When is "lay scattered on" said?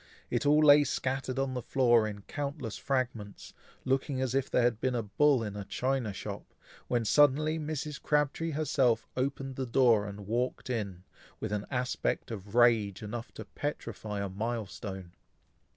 0.63-1.53